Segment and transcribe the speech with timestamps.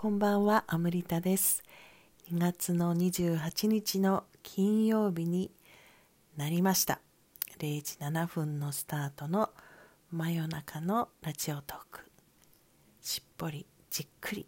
[0.00, 1.64] こんばんは、アムリタです。
[2.30, 5.50] 2月の28日の金曜日に
[6.36, 7.00] なりました。
[7.58, 9.50] 0時7分のスタートの
[10.12, 12.12] 真夜中のラジオトーク。
[13.00, 14.46] しっぽりじっくり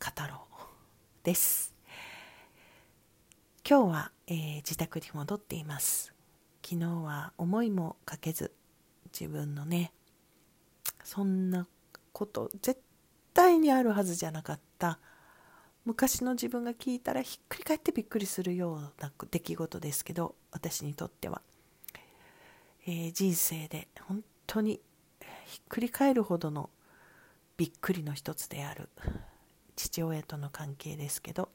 [0.00, 0.64] 語ろう
[1.22, 1.74] です。
[3.68, 6.14] 今日は、えー、自宅に戻っています。
[6.64, 8.54] 昨日は思いもかけず
[9.12, 9.92] 自分のね
[11.04, 11.66] そんな
[12.12, 12.80] こと絶
[13.38, 14.98] 対にあるはずじゃなかった。
[15.84, 21.40] 昔の自分が聞いたらひっくり返ってびっくりするような出来事ですけど私にとっては、
[22.84, 24.80] えー、人生で本当に
[25.46, 26.68] ひっくり返るほどの
[27.56, 28.88] びっくりの一つである。
[29.76, 31.50] 父親との関係ですけど、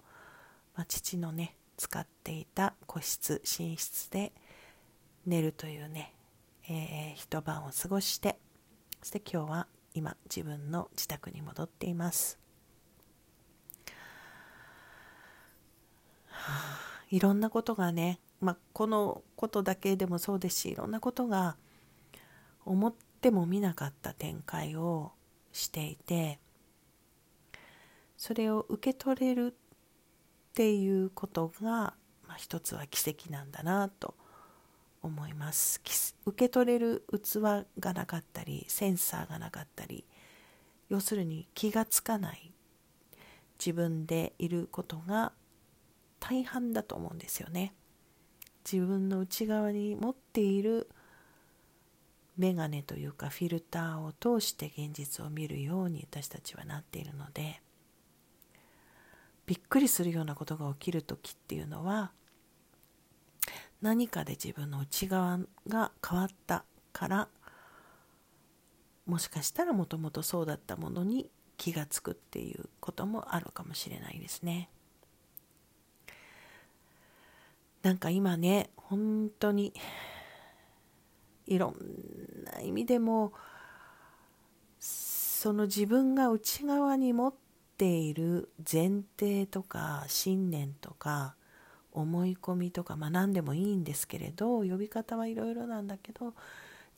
[0.75, 4.31] まあ、父のね使っていた個室寝室で
[5.25, 6.13] 寝るというね、
[6.69, 8.37] えー、一晩を過ごして
[9.01, 12.39] そして今日は今自分の自宅に戻っています、
[17.09, 21.57] いろんなことがね、まあ、このことだけでもそうですしいろんなことが
[22.65, 25.11] 思ってもみなかった展開を
[25.51, 26.39] していて
[28.17, 31.93] それを受け取れるっていうことが、
[32.27, 34.15] まあ、一つは奇跡なんだなと
[35.03, 35.81] 思います。
[36.25, 40.05] 受け取れる器がなかったりセンサーがなかったり
[40.89, 42.51] 要するに気がつかない。
[43.59, 45.31] 自分でいることが
[46.19, 47.73] 大半だと思うんですよね。
[48.69, 50.89] 自分の内側に持っている
[52.37, 57.61] メガネというかフィルターを通して現実を見るように私たちはなっているので
[59.45, 62.11] びっくりするようなことが起きる時っていうのは
[63.83, 67.27] 何かで自分の内側が変わったから
[69.05, 74.69] もしかしたらもともとそうだったものに気が付くっていうこともあるかもしれないですね。
[77.81, 79.73] なんか今ね本当に
[81.45, 81.75] いろん
[82.45, 83.33] な意味でも
[84.79, 87.33] その自分が内側に持っ
[87.77, 91.35] ている前提とか信念とか
[91.93, 96.33] 思い込みとか、まあ、何でもいいんですけれど呼び方はいろいろなんだけど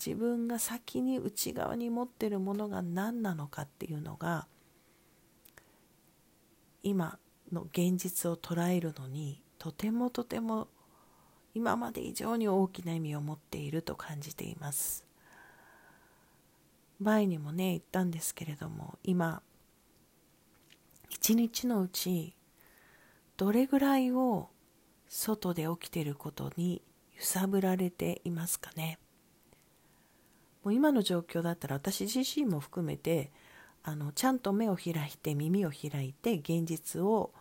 [0.04, 4.48] 自分が先に内側に持ってるものが何なのかっていうのが
[6.84, 7.18] 今
[7.52, 10.68] の現実を捉えるのにとてもとても
[11.54, 15.06] 今まで以上に大きな意味を持っていると感じています。
[17.00, 19.42] 前にもね言ったんですけれども今
[21.10, 22.36] 一日のうち
[23.38, 24.50] どれぐらいを
[25.16, 26.82] 外で起きていることに
[27.18, 29.00] 揺さぶられていますかね
[30.64, 33.32] もう今の状況だったら私自身も含めて
[33.84, 37.32] あのちゃんと目を開いて耳を開いて現実を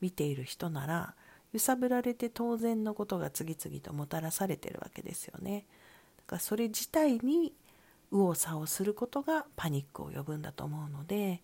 [0.00, 1.14] 見ている人なら
[1.52, 5.66] 揺さぶられて当然のことが次々ともたらされてるわけですよね。
[6.18, 7.52] だからそれ自体に
[8.12, 11.42] 右往左往することがパニックを呼ぶんだと思うので、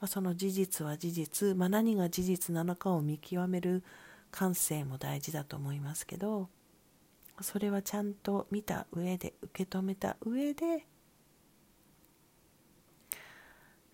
[0.00, 3.82] まあ、その事実は事実、まあ、何が事実なのかを見極める
[4.38, 6.48] 感性も大事だと思いますけど
[7.40, 10.86] それはちゃんと見た上で受け止めた上で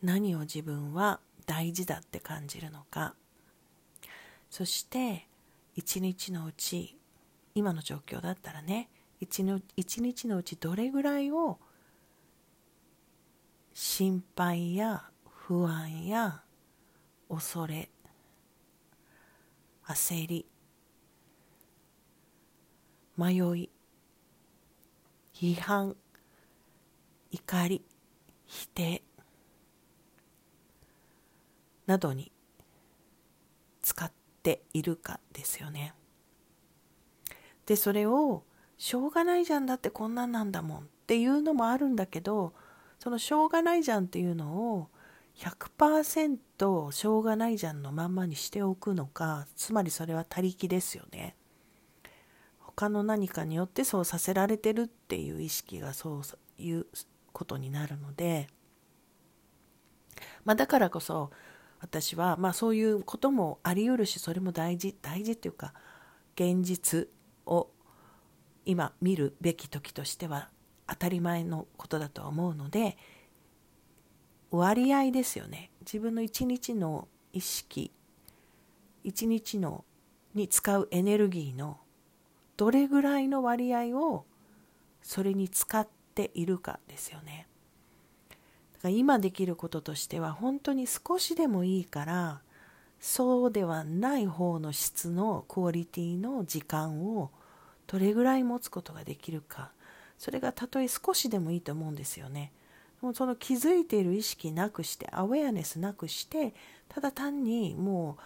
[0.03, 3.15] 何を自分は大事だって感じるのか。
[4.51, 5.27] そして
[5.77, 6.99] 一日のうち
[7.55, 8.91] 今の状況だったらね
[9.21, 11.59] 一の一日のうちどれぐらいを
[13.73, 16.43] 心配や不安や
[17.31, 17.89] 恐れ
[19.87, 20.47] 焦り
[23.17, 23.71] 迷い
[25.35, 25.97] 批判
[27.31, 27.85] 怒り
[28.47, 29.03] 否定
[31.87, 32.33] などに
[33.83, 34.11] 使っ
[34.43, 35.95] ているかですよね。
[37.67, 38.45] でそれを
[38.79, 42.53] しょうがないじゃんだってこんなんなんだもんっていうのもあるんだけど
[42.99, 44.89] そのしょうがないじゃんっていうのを
[45.37, 51.37] 100%しょうがないじゃんのまんまにしておくのかつまりそれは他力ですよね。
[52.59, 56.23] 他の何かによってそうさせられてるっていう意識がそう
[56.59, 56.87] いう
[57.33, 58.49] ことになるので、
[60.45, 61.31] まあ、だからこそ
[61.81, 65.73] 私は、まあ、そういうこともあり得るしそれも大事大事っていうか
[66.35, 67.09] 現実
[67.47, 67.69] を
[68.65, 70.49] 今見るべき時としては
[70.89, 72.97] 当たり前のことだとは思うので
[74.57, 75.71] 割合ですよね。
[75.81, 77.91] 自分の一日の意識
[79.03, 79.85] 一日の
[80.35, 81.79] に使うエネルギーの
[82.57, 84.25] どれぐらいの割合を
[85.03, 87.47] それに使っているかですよね。
[88.31, 92.41] だから今できることとしては本当に少しでもいいから
[93.01, 97.31] そうではない方の質のクオリティの時間を
[97.87, 99.73] どれぐらい持つことができるか。
[100.17, 102.53] それがたとえ少しでもいいと思うんですよね。
[103.05, 106.55] もうその気づいている意識なくしてアウェアネスなくして
[106.89, 108.17] ただ単にも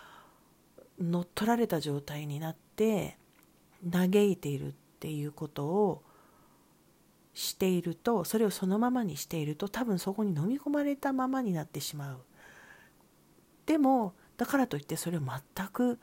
[1.01, 3.19] う乗っ取られた状態になって
[3.91, 6.05] 嘆いているっていうことを
[7.35, 12.19] しているとそれをそのままにしていると多分そこに飲み込まれたままになってしまう。
[13.67, 15.99] でもだからといってそれを全く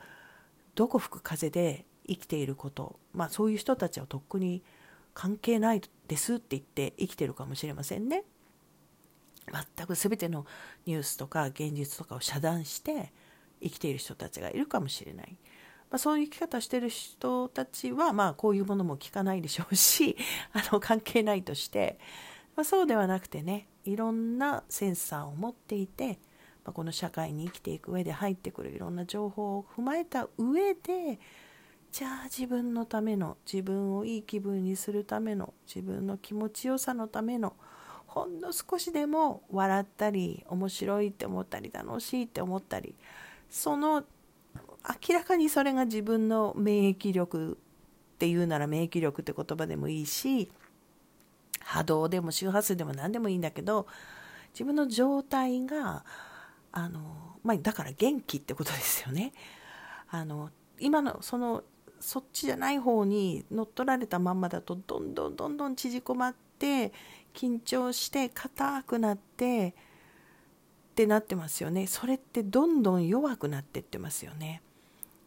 [0.74, 4.62] どこ吹く風で生きていることまあそういう人たちはとっくに
[5.14, 8.24] 関係ないですって言って生きてるかもしれませんね。
[9.52, 10.46] 全く全ての
[10.86, 13.12] ニュースとか現実とかを遮断して
[13.62, 15.36] 生きている人たちがいるかもしれない。
[15.90, 20.16] まあ、そういう生き方をしている人たちは、まあ、こういうものも聞かないでしょうし
[20.52, 21.98] あの関係ないとして、
[22.56, 26.18] まあ、そうではなくてねいろんなセンサーを持っていて、
[26.64, 31.20] まあ、この社会に生きていく上で入ってくるいろんな情報を踏まえた上で
[31.92, 37.56] じゃあ自分のための自分をいい気分にするための自分の気持ちよさのための
[38.16, 42.94] ほんの少しでも笑ったり面白いって思ったり楽しいって思ったり
[43.50, 44.04] その
[45.10, 47.58] 明らかにそれが自分の免疫力
[48.14, 50.50] っていうなら免疫力って言葉でもいいし
[51.60, 53.86] 波動でも周波数でも何でもいいんだけど
[54.54, 56.02] 自分の状態が
[56.72, 59.34] あの、まあ、だから元気ってことですよね。
[60.08, 60.48] あの
[60.80, 61.64] 今のその
[62.00, 66.92] そっちじゃない方に乗っ取られたまんまだとどんどんどんどん縮こまって
[67.34, 69.74] 緊張して硬くなって
[70.92, 71.86] ってなってますよね。
[71.86, 74.62] それってどんどん弱くなってってますよね。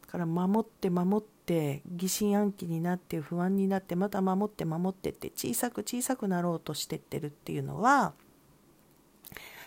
[0.06, 8.14] だから守って守って疑心暗鬼になって不安になってまた守って守ってって小さく小さくなろうとしてってるっていうのは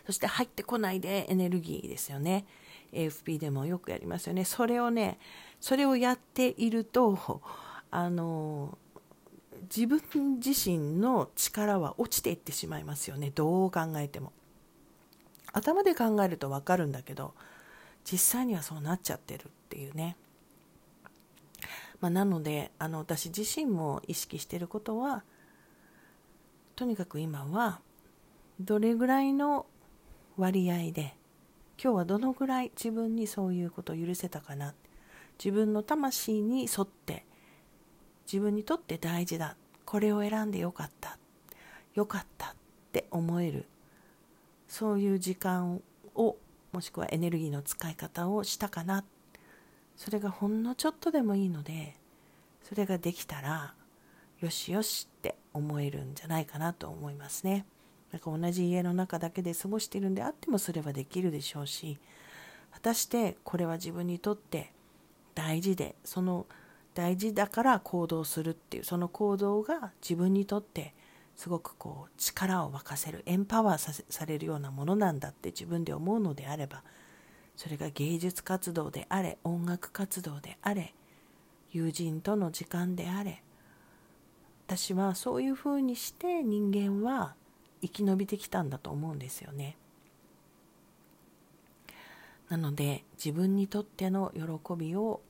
[0.07, 2.45] そして入ってこないでエネルギーですよね。
[2.93, 4.45] AFP でもよくやりますよね。
[4.45, 5.19] それをね
[5.61, 7.41] それをやっていると
[7.93, 8.77] あの
[9.63, 13.31] 自分自身の力は落ちていってしまいますよね。
[13.35, 14.33] どう考えても。
[15.53, 17.35] 頭で考えると分かるんだけど
[18.11, 20.17] 実際にはそうなっちゃってるっていうね、
[22.01, 25.23] まあ、なのであの私自身も意識してることは
[26.75, 27.81] とにかく今は
[28.59, 29.67] どれぐらいの
[30.37, 31.15] 割合で
[31.83, 34.75] 今日はどのぐらい自分にそういうことを許せたかな。
[35.43, 37.25] 自分の魂に沿って
[38.27, 39.57] 自分にとって大事だ。
[39.85, 41.19] これを選んでよかった。
[41.95, 42.55] よかったっ
[42.93, 43.67] て思える。
[44.69, 45.83] そういう時間
[46.15, 46.37] を
[46.73, 49.05] もしくはエネルギーの使い方をしたかな。
[49.97, 51.97] それがほんのちょっとでもいいので
[52.63, 53.75] それができたら
[54.41, 57.67] よしよしって思えるんじゃないかなと思いますね。
[58.11, 61.99] なんか同じ家の中だけで過ごしているんであってもそれはできるでしょうし
[62.71, 64.73] 果たしてこれは自分にとって
[65.35, 66.47] 大事でその
[66.95, 70.95] 大事だから行動するっていうその行動が自分にとって
[71.37, 76.83] すごくこう力を沸かせるエンパワーされるようなものなんだって自分で思うのであれば
[77.57, 80.95] それが芸術活動であれ音楽活動であれ
[81.71, 83.43] 友人との時間であれ
[84.67, 87.35] 私はそういうふうにして人間は
[87.83, 89.77] 生き延びてきたんだと思うんですよね。
[92.49, 95.21] なので自分にとっての喜びを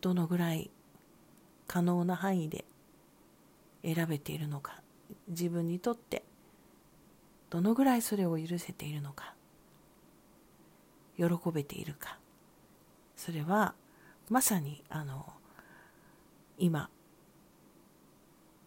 [0.00, 0.70] どのぐらい
[1.66, 2.64] 可能な範囲で
[3.84, 4.80] 選べているのか
[5.28, 6.24] 自分にとって
[7.50, 9.34] どのぐらいそれを許せているのか
[11.16, 12.18] 喜べているか
[13.16, 13.74] それは
[14.28, 15.26] まさにあの
[16.58, 16.88] 今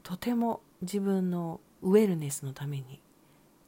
[0.04, 3.02] とても自分のウェルネスのために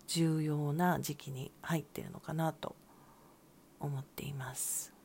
[0.08, 2.75] 重要な時期に入ってるのかなと
[3.80, 4.99] 思っています。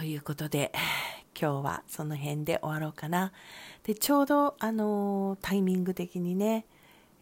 [0.00, 0.72] ということで、
[1.38, 3.34] 今日はその辺で終わろうかな。
[3.82, 6.64] で、ちょうど、あのタイミング的にね、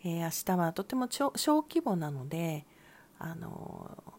[0.04, 2.64] えー、明日はとても小規模なので、
[3.18, 4.14] あの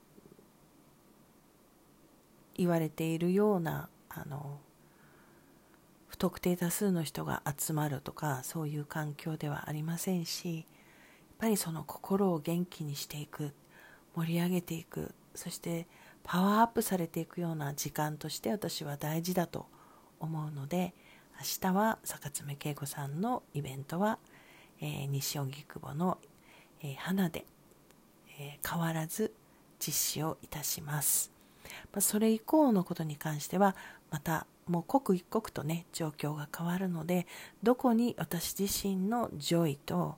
[2.55, 4.59] 言われているような、あの
[6.09, 10.65] 不特定多数の人が集まるとか、そういう環境ではありませんし、やっ
[11.37, 13.53] ぱりその心を元気にしていく、
[14.17, 15.87] 盛り上げていく、そして
[16.23, 19.65] パワーアップされていくような時間として私は大事だと
[20.19, 20.93] 思うので
[21.39, 24.19] 明日は坂爪恵子さんのイベントは、
[24.81, 26.17] えー、西荻窪の、
[26.83, 27.45] えー、花で、
[28.39, 29.33] えー、変わらず
[29.79, 31.31] 実施をいたします、
[31.91, 33.75] まあ、それ以降のことに関しては
[34.11, 37.25] またもう刻一刻とね状況が変わるので
[37.63, 40.17] どこに私自身の joy と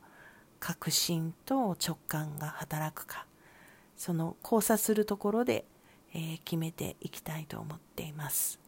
[0.59, 3.25] 確信と直感が働くか
[4.01, 5.63] その交差するところで、
[6.13, 8.59] えー、決めていきたいと思っています。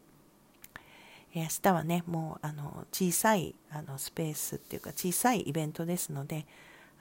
[1.34, 6.46] えー、明日はねもうあの小さいあのスペースっていうか小さいイベントですので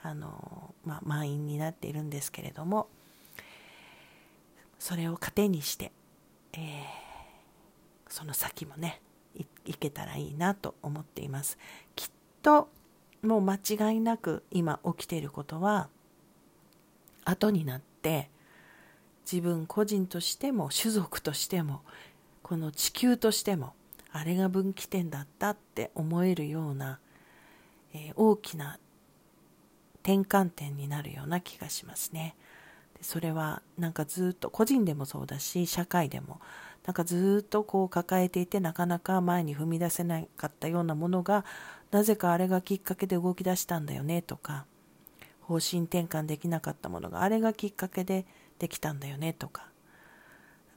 [0.02, 2.88] あの、まあ、満員になっているんですけれども
[4.80, 5.92] それを糧にして、
[6.54, 6.62] えー、
[8.10, 9.02] その先もね
[9.66, 11.58] いけたらいいなと思っています
[11.96, 12.10] きっ
[12.42, 12.70] と
[13.22, 15.88] もう間違いなく今起きていることは
[17.24, 18.30] 後になって
[19.32, 21.82] 自分個人としても種族としても
[22.42, 23.74] この地球としても
[24.12, 27.00] あれが分岐点だったって思えるような、
[27.94, 28.78] えー、大きな
[30.04, 32.36] 転換点になるような気がしますね。
[32.96, 36.40] でそれはなんかずっと個人でもそうだし社会でも
[36.86, 41.46] なんかずっとこう抱えていてなかなか前に踏み出せなかったようなものが
[41.92, 44.66] なぜかあれがきっかけで動き出したんだよねとか
[45.44, 48.26] 方針転換できなかったものがあれがきっかけで
[48.60, 49.68] できたんだよねとか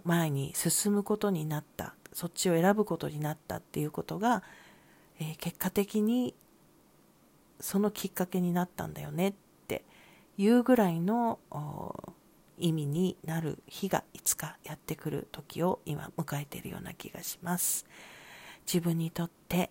[0.05, 4.43] 前に進むことになったそっちを選ぶことになったっていうことが、
[5.21, 6.35] えー、結果的に
[7.61, 9.35] そのきっかけになったんだよねっ
[9.67, 9.85] て
[10.39, 11.39] いうぐらいの
[12.59, 17.87] 意味になる日がいつかやってくる時を今迎えているような気がします。
[18.67, 19.71] 自分にとって、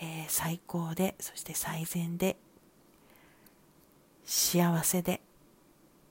[0.00, 2.36] えー、最高でそして最善で
[4.30, 5.22] 幸せで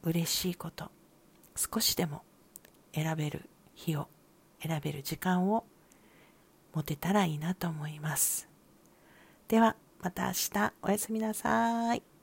[0.01, 0.89] 嬉しいこと
[1.55, 2.23] 少しでも
[2.91, 4.07] 選べる日を
[4.59, 5.65] 選べる時間を
[6.73, 8.49] 持てたらいいなと思います
[9.47, 12.16] ではまた明日おやすみなさい。